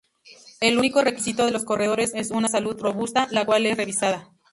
[0.61, 4.31] El único requisito de los corredores es una salud robusta, la cual es revisada.